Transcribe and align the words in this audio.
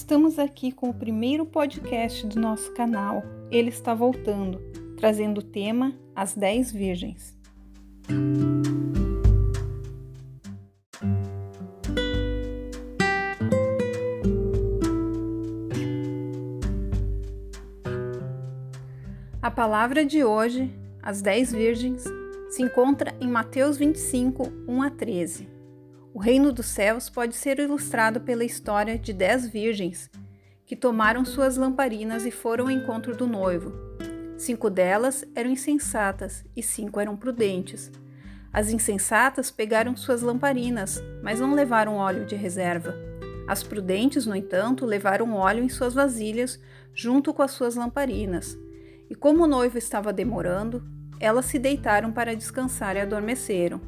Estamos 0.00 0.38
aqui 0.38 0.72
com 0.72 0.88
o 0.88 0.94
primeiro 0.94 1.44
podcast 1.44 2.26
do 2.26 2.40
nosso 2.40 2.72
canal. 2.72 3.22
Ele 3.50 3.68
está 3.68 3.94
voltando, 3.94 4.58
trazendo 4.96 5.38
o 5.38 5.42
tema 5.42 5.94
As 6.16 6.34
Dez 6.34 6.72
Virgens. 6.72 7.38
A 19.42 19.50
palavra 19.50 20.04
de 20.04 20.24
hoje, 20.24 20.74
as 21.02 21.20
dez 21.20 21.52
virgens, 21.52 22.04
se 22.48 22.62
encontra 22.62 23.14
em 23.20 23.28
Mateus 23.28 23.76
25, 23.76 24.50
1 24.66 24.82
a 24.82 24.90
13. 24.90 25.59
O 26.20 26.22
reino 26.22 26.52
dos 26.52 26.66
céus 26.66 27.08
pode 27.08 27.34
ser 27.34 27.58
ilustrado 27.58 28.20
pela 28.20 28.44
história 28.44 28.98
de 28.98 29.10
dez 29.10 29.48
virgens 29.48 30.10
que 30.66 30.76
tomaram 30.76 31.24
suas 31.24 31.56
lamparinas 31.56 32.26
e 32.26 32.30
foram 32.30 32.66
ao 32.66 32.70
encontro 32.70 33.16
do 33.16 33.26
noivo. 33.26 33.72
Cinco 34.36 34.68
delas 34.68 35.24
eram 35.34 35.48
insensatas 35.48 36.44
e 36.54 36.62
cinco 36.62 37.00
eram 37.00 37.16
prudentes. 37.16 37.90
As 38.52 38.70
insensatas 38.70 39.50
pegaram 39.50 39.96
suas 39.96 40.20
lamparinas, 40.20 41.02
mas 41.22 41.40
não 41.40 41.54
levaram 41.54 41.96
óleo 41.96 42.26
de 42.26 42.36
reserva. 42.36 42.94
As 43.48 43.62
prudentes, 43.62 44.26
no 44.26 44.36
entanto, 44.36 44.84
levaram 44.84 45.32
óleo 45.32 45.64
em 45.64 45.70
suas 45.70 45.94
vasilhas 45.94 46.60
junto 46.92 47.32
com 47.32 47.40
as 47.40 47.52
suas 47.52 47.76
lamparinas. 47.76 48.58
E 49.08 49.14
como 49.14 49.44
o 49.44 49.48
noivo 49.48 49.78
estava 49.78 50.12
demorando, 50.12 50.84
elas 51.18 51.46
se 51.46 51.58
deitaram 51.58 52.12
para 52.12 52.36
descansar 52.36 52.94
e 52.94 53.00
adormeceram. 53.00 53.80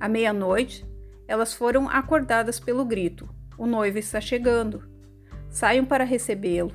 À 0.00 0.08
meia-noite, 0.08 0.88
elas 1.28 1.52
foram 1.52 1.88
acordadas 1.88 2.58
pelo 2.58 2.84
grito: 2.86 3.28
O 3.58 3.66
noivo 3.66 3.98
está 3.98 4.20
chegando. 4.20 4.82
Saiam 5.50 5.84
para 5.84 6.04
recebê-lo. 6.04 6.72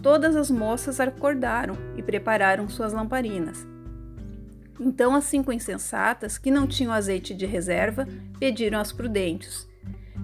Todas 0.00 0.36
as 0.36 0.50
moças 0.50 1.00
acordaram 1.00 1.76
e 1.96 2.02
prepararam 2.02 2.68
suas 2.68 2.92
lamparinas. 2.92 3.66
Então 4.80 5.14
as 5.14 5.24
cinco 5.24 5.52
insensatas, 5.52 6.38
que 6.38 6.50
não 6.50 6.66
tinham 6.66 6.92
azeite 6.92 7.34
de 7.34 7.44
reserva, 7.44 8.06
pediram 8.38 8.80
às 8.80 8.92
prudentes: 8.92 9.68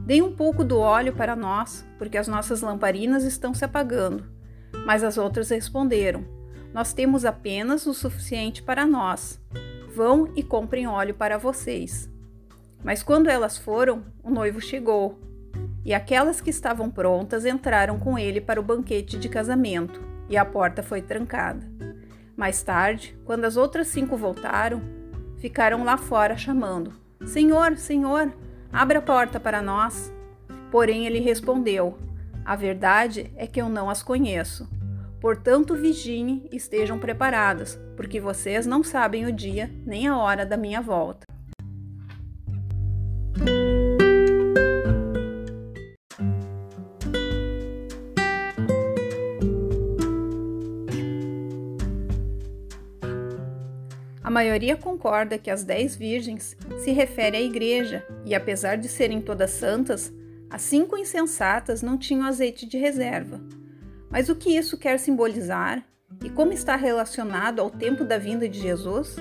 Deem 0.07 0.23
um 0.23 0.35
pouco 0.35 0.65
do 0.65 0.79
óleo 0.79 1.13
para 1.13 1.37
nós, 1.37 1.85
porque 1.99 2.17
as 2.17 2.29
nossas 2.29 2.63
lamparinas 2.63 3.25
estão 3.25 3.53
se 3.53 3.65
apagando. 3.65 4.25
Mas 4.87 5.03
as 5.03 5.19
outras 5.19 5.51
responderam: 5.51 6.25
Nós 6.73 6.93
temos 6.93 7.25
apenas 7.25 7.87
o 7.87 7.95
suficiente 7.95 8.63
para 8.63 8.87
nós. 8.87 9.41
Vão 9.95 10.33
e 10.37 10.43
comprem 10.43 10.87
óleo 10.87 11.15
para 11.15 11.39
vocês. 11.39 12.09
Mas 12.83 13.03
quando 13.03 13.29
elas 13.29 13.59
foram, 13.59 14.05
o 14.23 14.31
noivo 14.31 14.61
chegou, 14.61 15.19
e 15.85 15.95
aquelas 15.95 16.41
que 16.41 16.51
estavam 16.51 16.91
prontas 16.91 17.45
entraram 17.45 17.99
com 17.99 18.19
ele 18.19 18.41
para 18.41 18.61
o 18.61 18.63
banquete 18.63 19.19
de 19.19 19.29
casamento, 19.29 20.01
e 20.29 20.37
a 20.37 20.45
porta 20.45 20.83
foi 20.83 21.01
trancada. 21.01 21.67
Mais 22.37 22.63
tarde, 22.63 23.19
quando 23.25 23.45
as 23.45 23.57
outras 23.57 23.89
cinco 23.89 24.17
voltaram, 24.17 24.83
ficaram 25.39 25.85
lá 25.85 25.97
fora 25.97 26.37
chamando: 26.37 26.93
Senhor, 27.25 27.77
Senhor, 27.77 28.33
abra 28.73 28.99
a 28.99 29.03
porta 29.03 29.41
para 29.41 29.63
nós. 29.63 30.13
Porém, 30.71 31.07
ele 31.07 31.21
respondeu: 31.21 31.99
A 32.45 32.55
verdade 32.55 33.33
é 33.37 33.47
que 33.47 33.61
eu 33.61 33.69
não 33.69 33.91
as 33.91 34.03
conheço. 34.03 34.69
Portanto, 35.21 35.75
vigiem 35.75 36.49
e 36.53 36.57
estejam 36.57 36.99
preparadas, 36.99 37.79
porque 37.97 38.21
vocês 38.21 38.67
não 38.67 38.85
sabem 38.85 39.27
o 39.27 39.33
dia 39.33 39.69
nem 39.85 40.07
a 40.07 40.17
hora 40.17 40.47
da 40.47 40.57
minha 40.57 40.81
volta. 40.81 41.28
Maioria 54.39 54.77
concorda 54.77 55.37
que 55.37 55.51
as 55.51 55.65
dez 55.65 55.97
virgens 55.97 56.57
se 56.79 56.93
refere 56.93 57.37
à 57.37 57.41
igreja, 57.41 58.07
e 58.25 58.37
apesar 58.37 58.77
de 58.77 58.89
serem 58.89 59.21
todas 59.21 59.51
santas, 59.51 60.13
as 60.49 60.63
cinco 60.63 60.97
insensatas 60.97 61.83
não 61.83 61.99
tinham 61.99 62.25
azeite 62.25 62.65
de 62.65 62.79
reserva. 62.79 63.41
Mas 64.09 64.29
o 64.29 64.37
que 64.37 64.57
isso 64.57 64.79
quer 64.79 64.97
simbolizar 65.01 65.85
e 66.25 66.31
como 66.31 66.53
está 66.53 66.77
relacionado 66.77 67.61
ao 67.61 67.69
tempo 67.69 68.05
da 68.05 68.17
vinda 68.17 68.49
de 68.49 68.61
Jesus? 68.61 69.17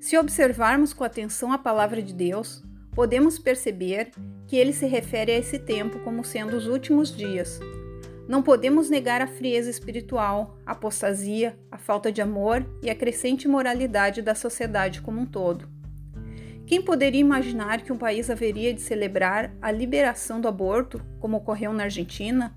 Se 0.00 0.16
observarmos 0.16 0.94
com 0.94 1.04
atenção 1.04 1.52
a 1.52 1.58
palavra 1.58 2.00
de 2.00 2.14
Deus, 2.14 2.62
podemos 2.94 3.38
perceber 3.38 4.10
que 4.46 4.56
ele 4.56 4.72
se 4.72 4.86
refere 4.86 5.32
a 5.32 5.38
esse 5.38 5.58
tempo 5.58 5.98
como 5.98 6.24
sendo 6.24 6.56
os 6.56 6.66
últimos 6.66 7.14
dias, 7.14 7.60
não 8.30 8.44
podemos 8.44 8.88
negar 8.88 9.20
a 9.20 9.26
frieza 9.26 9.68
espiritual, 9.68 10.56
a 10.64 10.70
apostasia, 10.70 11.58
a 11.68 11.76
falta 11.76 12.12
de 12.12 12.22
amor 12.22 12.64
e 12.80 12.88
a 12.88 12.94
crescente 12.94 13.48
moralidade 13.48 14.22
da 14.22 14.36
sociedade 14.36 15.00
como 15.00 15.20
um 15.20 15.26
todo. 15.26 15.68
Quem 16.64 16.80
poderia 16.80 17.20
imaginar 17.20 17.80
que 17.80 17.92
um 17.92 17.98
país 17.98 18.30
haveria 18.30 18.72
de 18.72 18.80
celebrar 18.80 19.52
a 19.60 19.72
liberação 19.72 20.40
do 20.40 20.46
aborto, 20.46 21.02
como 21.18 21.38
ocorreu 21.38 21.72
na 21.72 21.82
Argentina? 21.82 22.56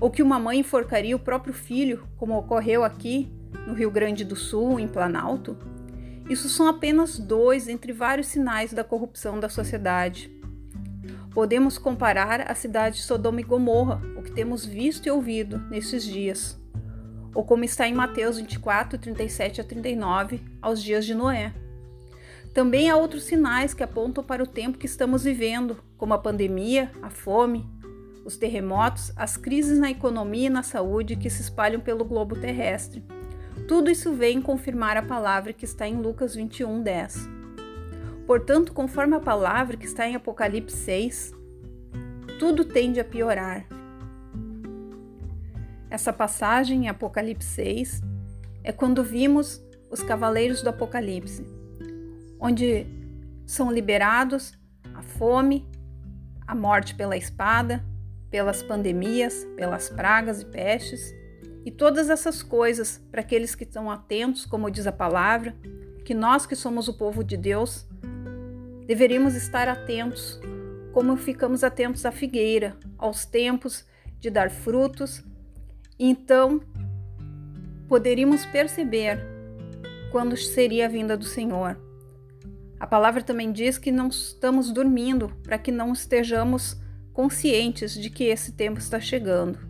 Ou 0.00 0.10
que 0.10 0.24
uma 0.24 0.40
mãe 0.40 0.58
enforcaria 0.58 1.14
o 1.14 1.20
próprio 1.20 1.54
filho, 1.54 2.08
como 2.16 2.36
ocorreu 2.36 2.82
aqui, 2.82 3.32
no 3.68 3.74
Rio 3.74 3.92
Grande 3.92 4.24
do 4.24 4.34
Sul, 4.34 4.80
em 4.80 4.88
Planalto? 4.88 5.56
Isso 6.28 6.48
são 6.48 6.66
apenas 6.66 7.16
dois 7.16 7.68
entre 7.68 7.92
vários 7.92 8.26
sinais 8.26 8.72
da 8.72 8.82
corrupção 8.82 9.38
da 9.38 9.48
sociedade. 9.48 10.39
Podemos 11.32 11.78
comparar 11.78 12.50
a 12.50 12.54
cidade 12.54 12.96
de 12.96 13.02
Sodoma 13.02 13.40
e 13.40 13.44
Gomorra, 13.44 14.02
o 14.16 14.22
que 14.22 14.32
temos 14.32 14.64
visto 14.64 15.06
e 15.06 15.10
ouvido 15.10 15.58
nesses 15.70 16.02
dias, 16.02 16.58
ou 17.32 17.44
como 17.44 17.62
está 17.62 17.86
em 17.86 17.94
Mateus 17.94 18.36
24, 18.36 18.98
37 18.98 19.60
a 19.60 19.64
39, 19.64 20.42
aos 20.60 20.82
dias 20.82 21.06
de 21.06 21.14
Noé. 21.14 21.54
Também 22.52 22.90
há 22.90 22.96
outros 22.96 23.22
sinais 23.24 23.72
que 23.72 23.82
apontam 23.82 24.24
para 24.24 24.42
o 24.42 24.46
tempo 24.46 24.76
que 24.76 24.86
estamos 24.86 25.22
vivendo, 25.22 25.78
como 25.96 26.14
a 26.14 26.18
pandemia, 26.18 26.90
a 27.00 27.08
fome, 27.08 27.64
os 28.24 28.36
terremotos, 28.36 29.12
as 29.14 29.36
crises 29.36 29.78
na 29.78 29.90
economia 29.90 30.48
e 30.48 30.50
na 30.50 30.64
saúde 30.64 31.14
que 31.14 31.30
se 31.30 31.42
espalham 31.42 31.80
pelo 31.80 32.04
globo 32.04 32.34
terrestre. 32.34 33.04
Tudo 33.68 33.88
isso 33.88 34.12
vem 34.12 34.42
confirmar 34.42 34.96
a 34.96 35.02
palavra 35.02 35.52
que 35.52 35.64
está 35.64 35.86
em 35.86 35.94
Lucas 35.94 36.34
21, 36.34 36.82
10. 36.82 37.39
Portanto, 38.30 38.72
conforme 38.72 39.16
a 39.16 39.20
palavra 39.20 39.76
que 39.76 39.86
está 39.86 40.06
em 40.06 40.14
Apocalipse 40.14 40.76
6, 40.76 41.32
tudo 42.38 42.64
tende 42.64 43.00
a 43.00 43.04
piorar. 43.04 43.66
Essa 45.90 46.12
passagem 46.12 46.84
em 46.84 46.88
Apocalipse 46.88 47.48
6 47.48 48.00
é 48.62 48.70
quando 48.70 49.02
vimos 49.02 49.60
os 49.90 50.00
cavaleiros 50.04 50.62
do 50.62 50.68
Apocalipse, 50.68 51.44
onde 52.38 52.86
são 53.44 53.72
liberados 53.72 54.56
a 54.94 55.02
fome, 55.02 55.68
a 56.46 56.54
morte 56.54 56.94
pela 56.94 57.16
espada, 57.16 57.84
pelas 58.30 58.62
pandemias, 58.62 59.44
pelas 59.56 59.88
pragas 59.88 60.42
e 60.42 60.46
pestes, 60.46 61.12
e 61.64 61.70
todas 61.72 62.08
essas 62.08 62.44
coisas 62.44 63.02
para 63.10 63.22
aqueles 63.22 63.56
que 63.56 63.64
estão 63.64 63.90
atentos, 63.90 64.46
como 64.46 64.70
diz 64.70 64.86
a 64.86 64.92
palavra, 64.92 65.52
que 66.04 66.14
nós 66.14 66.46
que 66.46 66.54
somos 66.54 66.86
o 66.86 66.96
povo 66.96 67.24
de 67.24 67.36
Deus 67.36 67.89
Deveríamos 68.90 69.36
estar 69.36 69.68
atentos, 69.68 70.40
como 70.92 71.16
ficamos 71.16 71.62
atentos 71.62 72.04
à 72.04 72.10
figueira, 72.10 72.76
aos 72.98 73.24
tempos 73.24 73.86
de 74.18 74.30
dar 74.30 74.50
frutos. 74.50 75.22
Então, 75.96 76.60
poderíamos 77.86 78.44
perceber 78.46 79.24
quando 80.10 80.36
seria 80.36 80.86
a 80.86 80.88
vinda 80.88 81.16
do 81.16 81.24
Senhor. 81.24 81.80
A 82.80 82.84
palavra 82.84 83.22
também 83.22 83.52
diz 83.52 83.78
que 83.78 83.92
não 83.92 84.08
estamos 84.08 84.72
dormindo 84.72 85.28
para 85.44 85.56
que 85.56 85.70
não 85.70 85.92
estejamos 85.92 86.76
conscientes 87.12 87.94
de 87.94 88.10
que 88.10 88.24
esse 88.24 88.50
tempo 88.50 88.80
está 88.80 88.98
chegando. 88.98 89.60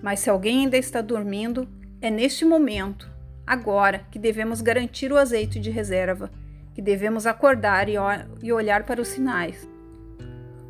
Mas 0.00 0.20
se 0.20 0.30
alguém 0.30 0.60
ainda 0.60 0.76
está 0.76 1.00
dormindo, 1.00 1.68
é 2.00 2.08
neste 2.08 2.44
momento, 2.44 3.10
agora, 3.44 4.06
que 4.12 4.18
devemos 4.20 4.60
garantir 4.60 5.10
o 5.10 5.16
azeite 5.16 5.58
de 5.58 5.70
reserva 5.70 6.30
que 6.78 6.82
devemos 6.82 7.26
acordar 7.26 7.88
e 7.88 8.52
olhar 8.52 8.84
para 8.84 9.02
os 9.02 9.08
sinais, 9.08 9.68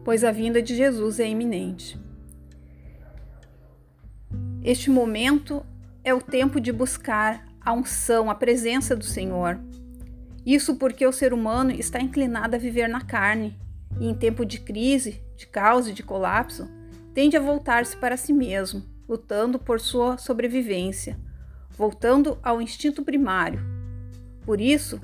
pois 0.02 0.24
a 0.24 0.32
vinda 0.32 0.62
de 0.62 0.74
Jesus 0.74 1.20
é 1.20 1.28
iminente. 1.28 2.00
Este 4.64 4.88
momento 4.88 5.62
é 6.02 6.14
o 6.14 6.22
tempo 6.22 6.62
de 6.62 6.72
buscar 6.72 7.44
a 7.60 7.74
unção, 7.74 8.30
a 8.30 8.34
presença 8.34 8.96
do 8.96 9.04
Senhor. 9.04 9.60
Isso 10.46 10.76
porque 10.76 11.06
o 11.06 11.12
ser 11.12 11.34
humano 11.34 11.72
está 11.72 12.00
inclinado 12.00 12.56
a 12.56 12.58
viver 12.58 12.88
na 12.88 13.02
carne 13.02 13.54
e, 14.00 14.08
em 14.08 14.14
tempo 14.14 14.46
de 14.46 14.60
crise, 14.60 15.22
de 15.36 15.46
caos 15.46 15.88
e 15.88 15.92
de 15.92 16.02
colapso, 16.02 16.66
tende 17.12 17.36
a 17.36 17.40
voltar-se 17.40 17.94
para 17.94 18.16
si 18.16 18.32
mesmo, 18.32 18.82
lutando 19.06 19.58
por 19.58 19.78
sua 19.78 20.16
sobrevivência, 20.16 21.20
voltando 21.68 22.38
ao 22.42 22.62
instinto 22.62 23.02
primário. 23.02 23.60
Por 24.46 24.58
isso, 24.58 24.98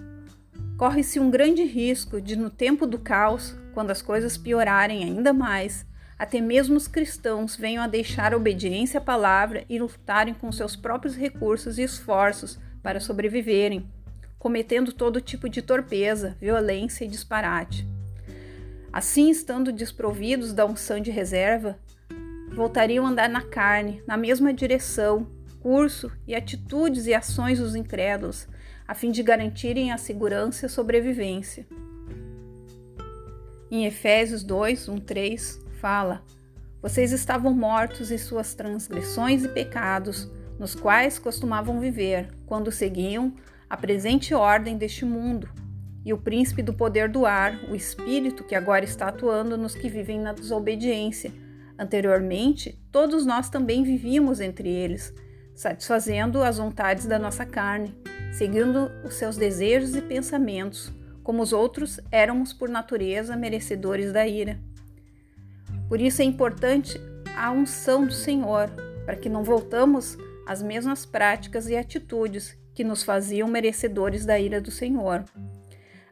corre-se 0.76 1.20
um 1.20 1.30
grande 1.30 1.62
risco 1.62 2.20
de, 2.20 2.36
no 2.36 2.50
tempo 2.50 2.86
do 2.86 2.98
caos, 2.98 3.56
quando 3.72 3.90
as 3.90 4.02
coisas 4.02 4.36
piorarem 4.36 5.04
ainda 5.04 5.32
mais, 5.32 5.86
até 6.18 6.40
mesmo 6.40 6.76
os 6.76 6.88
cristãos 6.88 7.56
venham 7.56 7.82
a 7.82 7.88
deixar 7.88 8.32
a 8.32 8.36
obediência 8.36 8.98
à 8.98 9.00
palavra 9.00 9.64
e 9.68 9.78
lutarem 9.78 10.34
com 10.34 10.50
seus 10.52 10.76
próprios 10.76 11.16
recursos 11.16 11.78
e 11.78 11.82
esforços 11.82 12.58
para 12.82 13.00
sobreviverem, 13.00 13.88
cometendo 14.38 14.92
todo 14.92 15.20
tipo 15.20 15.48
de 15.48 15.62
torpeza, 15.62 16.36
violência 16.40 17.04
e 17.04 17.08
disparate. 17.08 17.86
Assim, 18.92 19.30
estando 19.30 19.72
desprovidos 19.72 20.52
da 20.52 20.64
unção 20.64 21.00
de 21.00 21.10
reserva, 21.10 21.78
voltariam 22.52 23.06
a 23.06 23.08
andar 23.08 23.28
na 23.28 23.42
carne, 23.42 24.02
na 24.06 24.16
mesma 24.16 24.52
direção, 24.52 25.26
curso 25.60 26.12
e 26.26 26.34
atitudes 26.34 27.06
e 27.06 27.14
ações 27.14 27.58
dos 27.58 27.74
incrédulos, 27.74 28.46
a 28.86 28.94
fim 28.94 29.10
de 29.10 29.22
garantirem 29.22 29.92
a 29.92 29.98
segurança 29.98 30.64
e 30.64 30.66
a 30.66 30.70
sobrevivência. 30.70 31.66
Em 33.70 33.86
Efésios 33.86 34.44
2, 34.44 34.88
1, 34.88 34.98
3, 34.98 35.60
fala: 35.80 36.22
Vocês 36.80 37.12
estavam 37.12 37.52
mortos 37.52 38.10
em 38.10 38.18
suas 38.18 38.54
transgressões 38.54 39.44
e 39.44 39.48
pecados, 39.48 40.30
nos 40.58 40.74
quais 40.74 41.18
costumavam 41.18 41.80
viver, 41.80 42.28
quando 42.46 42.70
seguiam 42.70 43.34
a 43.68 43.76
presente 43.76 44.34
ordem 44.34 44.76
deste 44.76 45.04
mundo, 45.04 45.48
e 46.04 46.12
o 46.12 46.18
príncipe 46.18 46.62
do 46.62 46.74
poder 46.74 47.08
do 47.08 47.24
ar, 47.24 47.58
o 47.70 47.74
espírito 47.74 48.44
que 48.44 48.54
agora 48.54 48.84
está 48.84 49.08
atuando 49.08 49.56
nos 49.56 49.74
que 49.74 49.88
vivem 49.88 50.20
na 50.20 50.32
desobediência. 50.32 51.32
Anteriormente, 51.78 52.78
todos 52.92 53.24
nós 53.24 53.48
também 53.48 53.82
vivíamos 53.82 54.38
entre 54.38 54.68
eles, 54.68 55.12
satisfazendo 55.54 56.42
as 56.42 56.58
vontades 56.58 57.06
da 57.06 57.18
nossa 57.18 57.46
carne, 57.46 57.96
seguindo 58.32 58.90
os 59.04 59.14
seus 59.14 59.36
desejos 59.36 59.94
e 59.94 60.02
pensamentos. 60.02 60.92
Como 61.22 61.42
os 61.42 61.52
outros, 61.52 62.00
éramos 62.10 62.52
por 62.52 62.68
natureza 62.68 63.36
merecedores 63.36 64.12
da 64.12 64.26
ira. 64.26 64.58
Por 65.88 66.00
isso 66.00 66.20
é 66.20 66.24
importante 66.24 67.00
a 67.36 67.50
unção 67.50 68.06
do 68.06 68.12
Senhor, 68.12 68.70
para 69.04 69.16
que 69.16 69.28
não 69.28 69.42
voltamos 69.44 70.18
às 70.46 70.62
mesmas 70.62 71.06
práticas 71.06 71.68
e 71.68 71.76
atitudes 71.76 72.56
que 72.74 72.84
nos 72.84 73.02
faziam 73.02 73.48
merecedores 73.48 74.26
da 74.26 74.38
ira 74.38 74.60
do 74.60 74.70
Senhor. 74.70 75.24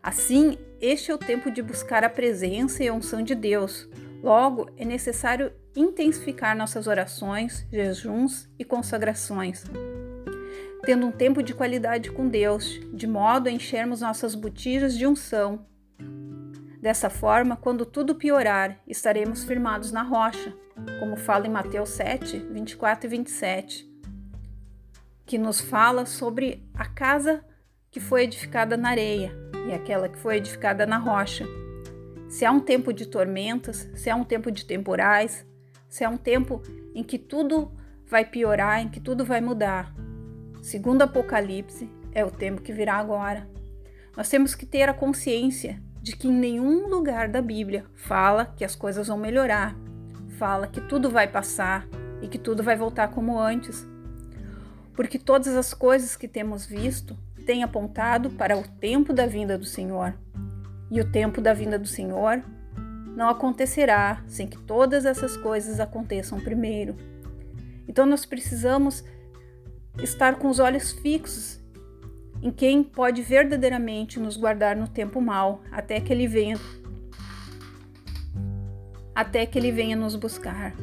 Assim, 0.02 0.58
este 0.80 1.10
é 1.10 1.14
o 1.14 1.18
tempo 1.18 1.50
de 1.50 1.62
buscar 1.62 2.04
a 2.04 2.08
presença 2.08 2.82
e 2.82 2.88
a 2.88 2.94
unção 2.94 3.22
de 3.22 3.34
Deus. 3.34 3.88
Logo, 4.22 4.70
é 4.76 4.84
necessário 4.84 5.52
intensificar 5.74 6.56
nossas 6.56 6.86
orações, 6.86 7.66
jejuns 7.72 8.48
e 8.58 8.64
consagrações, 8.64 9.64
tendo 10.84 11.06
um 11.06 11.12
tempo 11.12 11.42
de 11.42 11.54
qualidade 11.54 12.10
com 12.12 12.28
Deus, 12.28 12.80
de 12.92 13.06
modo 13.06 13.48
a 13.48 13.52
enchermos 13.52 14.00
nossas 14.00 14.34
botijas 14.34 14.96
de 14.96 15.06
unção. 15.06 15.66
Dessa 16.80 17.10
forma, 17.10 17.56
quando 17.56 17.84
tudo 17.84 18.14
piorar, 18.14 18.80
estaremos 18.86 19.44
firmados 19.44 19.90
na 19.90 20.02
rocha, 20.02 20.54
como 21.00 21.16
fala 21.16 21.46
em 21.46 21.50
Mateus 21.50 21.90
7, 21.90 22.38
24 22.38 23.06
e 23.06 23.10
27 23.10 23.92
que 25.32 25.38
nos 25.38 25.60
fala 25.60 26.04
sobre 26.04 26.62
a 26.74 26.84
casa 26.84 27.42
que 27.90 28.00
foi 28.00 28.24
edificada 28.24 28.76
na 28.76 28.90
areia 28.90 29.32
e 29.66 29.72
aquela 29.72 30.06
que 30.06 30.18
foi 30.18 30.36
edificada 30.36 30.84
na 30.84 30.98
rocha. 30.98 31.46
Se 32.32 32.46
há 32.46 32.50
um 32.50 32.60
tempo 32.60 32.94
de 32.94 33.04
tormentas, 33.04 33.90
se 33.94 34.08
há 34.08 34.16
um 34.16 34.24
tempo 34.24 34.50
de 34.50 34.64
temporais, 34.64 35.44
se 35.86 36.02
há 36.02 36.08
um 36.08 36.16
tempo 36.16 36.62
em 36.94 37.04
que 37.04 37.18
tudo 37.18 37.70
vai 38.06 38.24
piorar, 38.24 38.80
em 38.80 38.88
que 38.88 38.98
tudo 38.98 39.22
vai 39.22 39.42
mudar. 39.42 39.94
Segundo 40.62 41.02
Apocalipse, 41.02 41.90
é 42.14 42.24
o 42.24 42.30
tempo 42.30 42.62
que 42.62 42.72
virá 42.72 42.94
agora. 42.94 43.46
Nós 44.16 44.30
temos 44.30 44.54
que 44.54 44.64
ter 44.64 44.88
a 44.88 44.94
consciência 44.94 45.78
de 46.00 46.16
que 46.16 46.26
em 46.26 46.32
nenhum 46.32 46.88
lugar 46.88 47.28
da 47.28 47.42
Bíblia 47.42 47.84
fala 47.94 48.46
que 48.56 48.64
as 48.64 48.74
coisas 48.74 49.08
vão 49.08 49.18
melhorar, 49.18 49.76
fala 50.38 50.66
que 50.66 50.80
tudo 50.80 51.10
vai 51.10 51.28
passar 51.28 51.86
e 52.22 52.28
que 52.28 52.38
tudo 52.38 52.62
vai 52.62 52.76
voltar 52.76 53.08
como 53.08 53.38
antes 53.38 53.86
porque 54.94 55.18
todas 55.18 55.54
as 55.56 55.72
coisas 55.72 56.16
que 56.16 56.28
temos 56.28 56.66
visto 56.66 57.16
têm 57.46 57.62
apontado 57.62 58.30
para 58.30 58.56
o 58.56 58.62
tempo 58.62 59.12
da 59.12 59.26
vinda 59.26 59.58
do 59.58 59.64
Senhor. 59.64 60.14
E 60.92 61.00
o 61.00 61.10
tempo 61.10 61.40
da 61.40 61.54
vinda 61.54 61.78
do 61.78 61.88
Senhor 61.88 62.44
não 63.16 63.30
acontecerá 63.30 64.22
sem 64.26 64.46
que 64.46 64.58
todas 64.58 65.06
essas 65.06 65.38
coisas 65.38 65.80
aconteçam 65.80 66.38
primeiro. 66.38 66.94
Então 67.88 68.04
nós 68.04 68.26
precisamos 68.26 69.02
estar 70.02 70.36
com 70.36 70.50
os 70.50 70.58
olhos 70.58 70.92
fixos 70.92 71.58
em 72.42 72.50
quem 72.50 72.84
pode 72.84 73.22
verdadeiramente 73.22 74.20
nos 74.20 74.36
guardar 74.36 74.76
no 74.76 74.86
tempo 74.86 75.18
mal, 75.18 75.62
até 75.72 75.98
que 75.98 76.12
ele 76.12 76.26
venha 76.26 76.58
até 79.14 79.46
que 79.46 79.58
ele 79.58 79.72
venha 79.72 79.96
nos 79.96 80.14
buscar. 80.14 80.74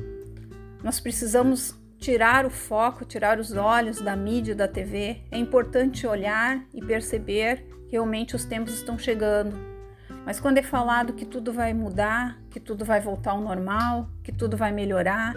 Nós 0.83 0.99
precisamos 0.99 1.75
tirar 1.99 2.47
o 2.47 2.49
foco, 2.49 3.05
tirar 3.05 3.39
os 3.39 3.51
olhos 3.51 4.01
da 4.01 4.15
mídia, 4.15 4.55
da 4.55 4.67
TV. 4.67 5.21
É 5.29 5.37
importante 5.37 6.07
olhar 6.07 6.65
e 6.73 6.81
perceber 6.81 7.63
que 7.87 7.91
realmente 7.91 8.35
os 8.35 8.43
tempos 8.43 8.73
estão 8.73 8.97
chegando. 8.97 9.78
Mas 10.25 10.39
quando 10.39 10.57
é 10.57 10.63
falado 10.63 11.13
que 11.13 11.25
tudo 11.25 11.51
vai 11.51 11.73
mudar, 11.73 12.39
que 12.49 12.59
tudo 12.59 12.85
vai 12.85 12.99
voltar 13.01 13.31
ao 13.31 13.41
normal, 13.41 14.09
que 14.23 14.31
tudo 14.31 14.55
vai 14.55 14.71
melhorar, 14.71 15.33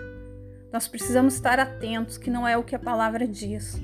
nós 0.73 0.89
precisamos 0.89 1.35
estar 1.35 1.59
atentos 1.59 2.17
que 2.17 2.31
não 2.31 2.47
é 2.47 2.57
o 2.57 2.63
que 2.63 2.75
a 2.75 2.79
palavra 2.79 3.27
diz. 3.27 3.81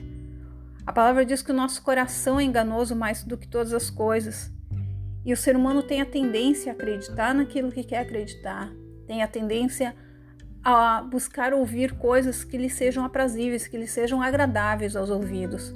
A 0.86 0.92
palavra 0.92 1.24
diz 1.24 1.42
que 1.42 1.50
o 1.50 1.54
nosso 1.54 1.82
coração 1.82 2.40
é 2.40 2.44
enganoso 2.44 2.96
mais 2.96 3.22
do 3.22 3.36
que 3.36 3.46
todas 3.46 3.74
as 3.74 3.90
coisas. 3.90 4.50
E 5.24 5.32
o 5.32 5.36
ser 5.36 5.54
humano 5.54 5.82
tem 5.82 6.00
a 6.00 6.06
tendência 6.06 6.72
a 6.72 6.74
acreditar 6.74 7.34
naquilo 7.34 7.70
que 7.70 7.84
quer 7.84 7.98
acreditar, 7.98 8.72
tem 9.06 9.22
a 9.22 9.28
tendência 9.28 9.94
a 10.64 11.02
buscar 11.02 11.52
ouvir 11.52 11.92
coisas 11.92 12.42
que 12.42 12.56
lhe 12.56 12.70
sejam 12.70 13.04
aprazíveis, 13.04 13.66
que 13.66 13.76
lhe 13.76 13.86
sejam 13.86 14.22
agradáveis 14.22 14.96
aos 14.96 15.10
ouvidos, 15.10 15.74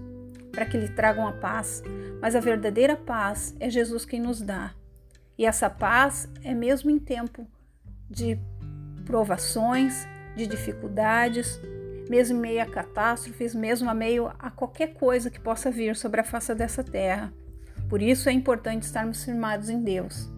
para 0.50 0.64
que 0.64 0.78
lhe 0.78 0.88
tragam 0.88 1.26
a 1.26 1.32
paz. 1.32 1.82
Mas 2.20 2.34
a 2.34 2.40
verdadeira 2.40 2.96
paz 2.96 3.54
é 3.60 3.68
Jesus 3.68 4.06
quem 4.06 4.20
nos 4.20 4.40
dá. 4.40 4.74
E 5.42 5.44
essa 5.44 5.68
paz 5.68 6.28
é 6.44 6.54
mesmo 6.54 6.88
em 6.88 7.00
tempo 7.00 7.44
de 8.08 8.38
provações, 9.04 10.06
de 10.36 10.46
dificuldades, 10.46 11.60
mesmo 12.08 12.38
em 12.38 12.40
meio 12.40 12.62
a 12.62 12.66
catástrofes, 12.66 13.52
mesmo 13.52 13.90
a 13.90 13.92
meio 13.92 14.28
a 14.38 14.52
qualquer 14.52 14.94
coisa 14.94 15.32
que 15.32 15.40
possa 15.40 15.68
vir 15.68 15.96
sobre 15.96 16.20
a 16.20 16.24
face 16.24 16.54
dessa 16.54 16.84
terra. 16.84 17.34
Por 17.88 18.00
isso 18.00 18.28
é 18.28 18.32
importante 18.32 18.84
estarmos 18.84 19.24
firmados 19.24 19.68
em 19.68 19.82
Deus. 19.82 20.30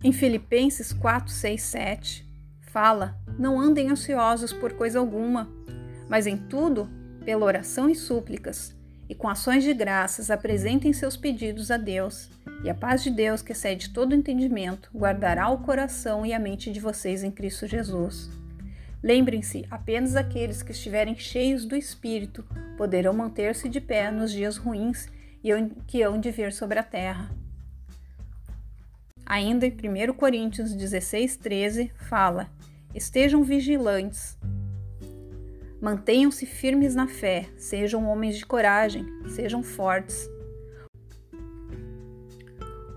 Em 0.00 0.12
Filipenses 0.12 0.92
4, 0.92 1.28
6, 1.28 1.60
7, 1.60 2.26
fala: 2.70 3.18
Não 3.36 3.60
andem 3.60 3.90
ansiosos 3.90 4.52
por 4.52 4.74
coisa 4.74 5.00
alguma, 5.00 5.50
mas 6.08 6.28
em 6.28 6.36
tudo, 6.36 6.88
pela 7.24 7.44
oração 7.44 7.90
e 7.90 7.96
súplicas, 7.96 8.76
e 9.08 9.14
com 9.14 9.28
ações 9.28 9.64
de 9.64 9.74
graças 9.74 10.30
apresentem 10.30 10.92
seus 10.92 11.16
pedidos 11.16 11.70
a 11.70 11.76
Deus, 11.76 12.30
e 12.62 12.70
a 12.70 12.74
paz 12.74 13.02
de 13.02 13.10
Deus, 13.10 13.42
que 13.42 13.52
excede 13.52 13.90
todo 13.90 14.14
entendimento, 14.14 14.90
guardará 14.94 15.50
o 15.50 15.58
coração 15.58 16.24
e 16.24 16.32
a 16.32 16.38
mente 16.38 16.72
de 16.72 16.80
vocês 16.80 17.22
em 17.22 17.30
Cristo 17.30 17.66
Jesus. 17.66 18.30
Lembrem-se, 19.02 19.66
apenas 19.70 20.16
aqueles 20.16 20.62
que 20.62 20.72
estiverem 20.72 21.14
cheios 21.14 21.66
do 21.66 21.76
Espírito 21.76 22.42
poderão 22.78 23.12
manter-se 23.12 23.68
de 23.68 23.80
pé 23.80 24.10
nos 24.10 24.32
dias 24.32 24.56
ruins 24.56 25.08
que 25.86 26.02
hão 26.02 26.18
de 26.18 26.30
vir 26.30 26.52
sobre 26.52 26.78
a 26.78 26.82
terra. 26.82 27.30
Ainda 29.26 29.66
em 29.66 29.72
1 29.72 30.14
Coríntios 30.14 30.74
16, 30.74 31.36
13, 31.36 31.92
fala: 31.96 32.50
Estejam 32.94 33.42
vigilantes, 33.42 34.38
mantenham-se 35.84 36.46
firmes 36.46 36.94
na 36.94 37.06
fé, 37.06 37.50
sejam 37.58 38.06
homens 38.06 38.38
de 38.38 38.46
coragem, 38.46 39.04
sejam 39.28 39.62
fortes. 39.62 40.26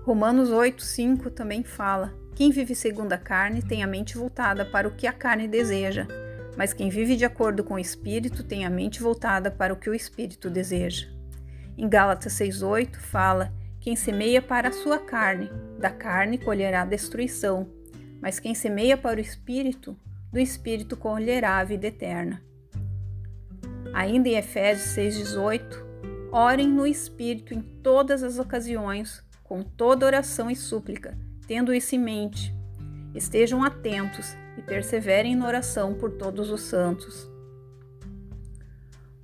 Romanos 0.04 0.48
8, 0.48 0.82
5 0.82 1.30
também 1.30 1.62
fala: 1.62 2.14
Quem 2.34 2.50
vive 2.50 2.74
segundo 2.74 3.12
a 3.12 3.18
carne 3.18 3.60
tem 3.60 3.82
a 3.82 3.86
mente 3.86 4.16
voltada 4.16 4.64
para 4.64 4.88
o 4.88 4.92
que 4.92 5.06
a 5.06 5.12
carne 5.12 5.46
deseja, 5.46 6.08
mas 6.56 6.72
quem 6.72 6.88
vive 6.88 7.14
de 7.14 7.26
acordo 7.26 7.62
com 7.62 7.74
o 7.74 7.78
Espírito 7.78 8.42
tem 8.42 8.64
a 8.64 8.70
mente 8.70 9.02
voltada 9.02 9.50
para 9.50 9.74
o 9.74 9.76
que 9.76 9.90
o 9.90 9.94
Espírito 9.94 10.48
deseja. 10.48 11.08
Em 11.76 11.86
Gálatas 11.86 12.32
6,8 12.32 12.96
fala: 12.96 13.52
quem 13.82 13.94
semeia 13.94 14.40
para 14.40 14.68
a 14.68 14.72
sua 14.72 14.98
carne, 14.98 15.50
da 15.78 15.90
carne 15.90 16.38
colherá 16.38 16.86
destruição, 16.86 17.68
mas 18.18 18.40
quem 18.40 18.54
semeia 18.54 18.96
para 18.96 19.18
o 19.18 19.22
espírito, 19.22 19.94
do 20.32 20.40
espírito 20.40 20.96
colherá 20.96 21.58
a 21.58 21.64
vida 21.64 21.86
eterna. 21.86 22.47
Ainda 23.92 24.28
em 24.28 24.36
Efésios 24.36 24.96
6,18, 24.96 25.62
orem 26.30 26.68
no 26.68 26.86
espírito 26.86 27.54
em 27.54 27.60
todas 27.60 28.22
as 28.22 28.38
ocasiões, 28.38 29.22
com 29.42 29.62
toda 29.62 30.06
oração 30.06 30.50
e 30.50 30.56
súplica, 30.56 31.16
tendo 31.46 31.72
isso 31.72 31.94
em 31.94 31.98
mente. 31.98 32.54
Estejam 33.14 33.64
atentos 33.64 34.36
e 34.56 34.62
perseverem 34.62 35.34
na 35.34 35.46
oração 35.46 35.94
por 35.94 36.12
todos 36.12 36.50
os 36.50 36.60
santos. 36.60 37.30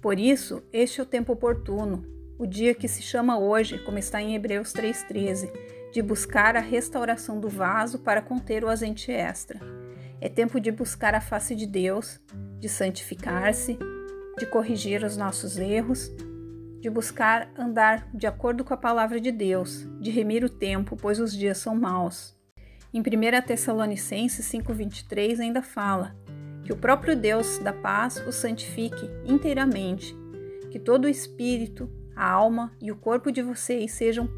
Por 0.00 0.18
isso, 0.18 0.62
este 0.73 1.00
é 1.00 1.02
o 1.02 1.06
tempo 1.06 1.33
oportuno, 1.33 2.04
o 2.38 2.47
dia 2.47 2.75
que 2.75 2.88
se 2.88 3.02
chama 3.02 3.38
hoje, 3.38 3.78
como 3.78 3.99
está 3.99 4.21
em 4.21 4.35
Hebreus 4.35 4.73
3,13, 4.73 5.50
de 5.92 6.02
buscar 6.02 6.56
a 6.56 6.61
restauração 6.61 7.38
do 7.38 7.49
vaso 7.49 8.00
para 8.00 8.21
conter 8.21 8.64
o 8.64 8.68
azeite 8.68 9.12
extra. 9.12 9.61
É 10.21 10.28
tempo 10.28 10.59
de 10.59 10.71
buscar 10.71 11.14
a 11.14 11.21
face 11.21 11.54
de 11.54 11.66
Deus, 11.66 12.21
de 12.59 12.68
santificar-se, 12.68 13.78
de 14.38 14.46
corrigir 14.46 15.04
os 15.04 15.16
nossos 15.16 15.56
erros, 15.58 16.10
de 16.80 16.90
buscar 16.90 17.50
andar 17.58 18.08
de 18.12 18.26
acordo 18.26 18.64
com 18.64 18.74
a 18.74 18.76
palavra 18.76 19.20
de 19.20 19.30
Deus, 19.30 19.86
de 20.00 20.10
remir 20.10 20.44
o 20.44 20.50
tempo, 20.50 20.96
pois 20.96 21.18
os 21.18 21.32
dias 21.32 21.58
são 21.58 21.74
maus. 21.74 22.36
Em 22.92 23.00
1 23.00 23.02
Tessalonicenses 23.46 24.46
5,23 24.46 25.40
ainda 25.40 25.62
fala 25.62 26.14
que 26.62 26.72
o 26.72 26.76
próprio 26.76 27.16
Deus 27.16 27.58
da 27.58 27.72
paz 27.72 28.16
o 28.26 28.32
santifique 28.32 29.08
inteiramente, 29.24 30.16
que 30.70 30.78
todo 30.78 31.06
o 31.06 31.08
espírito, 31.08 31.90
a 32.14 32.28
alma 32.28 32.72
e 32.80 32.92
o 32.92 32.96
corpo 32.96 33.32
de 33.32 33.42
vocês 33.42 33.92
sejam 33.92 34.28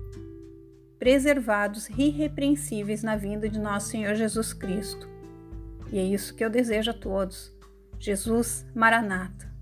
preservados 0.99 1.89
irrepreensíveis 1.91 3.03
na 3.03 3.17
vinda 3.17 3.49
de 3.49 3.59
nosso 3.59 3.89
Senhor 3.89 4.15
Jesus 4.15 4.53
Cristo. 4.53 5.09
E 5.93 5.99
é 5.99 6.03
isso 6.03 6.35
que 6.35 6.45
eu 6.45 6.51
desejo 6.51 6.91
a 6.91 6.95
todos. 6.95 7.55
Jesus 7.99 8.67
Maranata. 8.75 9.56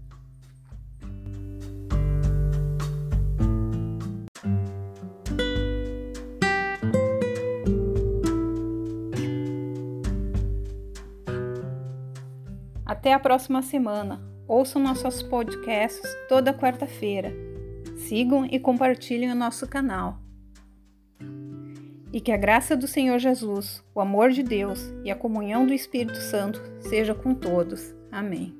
Até 13.04 13.12
a 13.12 13.18
próxima 13.18 13.61
semana. 13.61 14.18
Ouçam 14.49 14.80
nossos 14.80 15.23
podcasts 15.23 16.11
toda 16.26 16.54
quarta-feira. 16.54 17.30
Sigam 17.99 18.46
e 18.46 18.58
compartilhem 18.58 19.30
o 19.30 19.34
nosso 19.34 19.68
canal. 19.68 20.18
E 22.11 22.18
que 22.18 22.32
a 22.32 22.37
graça 22.38 22.75
do 22.75 22.88
Senhor 22.88 23.18
Jesus, 23.18 23.84
o 23.94 24.00
amor 24.00 24.30
de 24.30 24.42
Deus 24.42 24.90
e 25.04 25.11
a 25.11 25.14
comunhão 25.14 25.66
do 25.66 25.75
Espírito 25.75 26.16
Santo 26.16 26.62
seja 26.80 27.14
com 27.14 27.34
todos. 27.34 27.94
Amém. 28.11 28.56